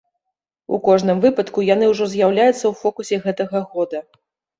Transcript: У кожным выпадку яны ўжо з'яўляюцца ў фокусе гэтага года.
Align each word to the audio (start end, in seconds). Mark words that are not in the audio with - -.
У 0.77 0.77
кожным 0.87 1.19
выпадку 1.25 1.65
яны 1.73 1.89
ўжо 1.91 2.07
з'яўляюцца 2.13 2.55
ў 2.55 2.73
фокусе 2.81 3.21
гэтага 3.27 3.63
года. 3.75 4.03